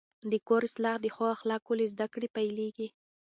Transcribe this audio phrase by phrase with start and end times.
[0.31, 2.87] د کور اصلاح د ښو اخلاقو له زده کړې پیلېږي.